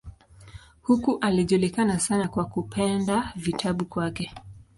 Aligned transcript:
Huko 0.81 1.17
alijulikana 1.21 1.99
sana 1.99 2.27
kwa 2.27 2.45
kupenda 2.45 3.33
vitabu 3.35 3.85
kwake. 3.85 4.33